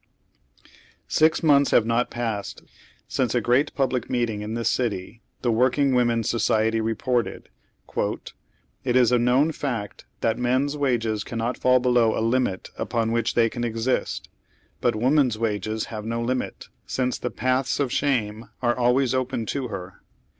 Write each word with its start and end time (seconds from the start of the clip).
Six 1.07 1.43
months 1.43 1.69
have 1.69 1.85
not 1.85 2.09
passed 2.09 2.63
since 3.07 3.35
at 3.35 3.37
a 3.37 3.39
great 3.41 3.71
public 3.75 4.09
meet 4.09 4.31
ing 4.31 4.41
in 4.41 4.55
this 4.55 4.67
city, 4.67 5.21
the 5.43 5.51
Working 5.51 5.93
Women's 5.93 6.27
Society 6.27 6.81
reported:" 6.81 7.49
It 8.83 8.95
is 8.95 9.11
a 9.11 9.19
known 9.19 9.51
fact 9.51 10.05
that 10.21 10.39
men's 10.39 10.75
wages 10.75 11.23
cannot 11.23 11.55
fall 11.55 11.79
below 11.79 12.17
a 12.17 12.27
limit 12.27 12.71
upon 12.79 13.11
which 13.11 13.35
they 13.35 13.47
can 13.47 13.63
exist, 13.63 14.27
bnt 14.81 14.95
woman's 14.95 15.37
wages 15.37 15.85
have 15.93 16.03
no 16.03 16.19
limit, 16.19 16.69
since 16.87 17.19
the 17.19 17.29
paths 17.29 17.79
of 17.79 17.91
shame 17.91 18.49
are 18.59 18.75
always 18.75 19.13
open 19.13 19.45
to 19.45 19.67
her. 19.67 20.01